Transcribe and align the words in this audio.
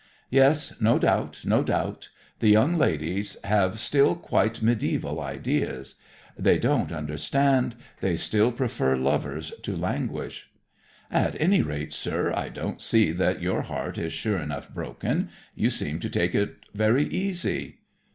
"Yes; 0.31 0.81
no 0.81 0.97
doubt, 0.97 1.41
no 1.45 1.61
doubt. 1.61 2.09
The 2.39 2.49
young 2.49 2.75
ladies 2.75 3.37
have 3.43 3.79
still 3.79 4.15
quite 4.15 4.59
medieval 4.63 5.21
ideas. 5.21 5.93
They 6.35 6.57
don't 6.57 6.91
understand. 6.91 7.75
They 7.99 8.15
still 8.15 8.51
prefer 8.51 8.95
lovers 8.97 9.53
to 9.61 9.77
languish." 9.77 10.49
"At 11.11 11.39
any 11.39 11.61
rate, 11.61 11.93
sir, 11.93 12.33
I 12.35 12.49
don't 12.49 12.81
see 12.81 13.11
that 13.11 13.43
your 13.43 13.61
heart 13.61 13.99
is 13.99 14.11
sure 14.11 14.39
enough 14.39 14.73
broken. 14.73 15.29
You 15.53 15.69
seem 15.69 15.99
to 15.99 16.09
take 16.09 16.33
it 16.33 16.55
very 16.73 17.03
easy." 17.03 17.77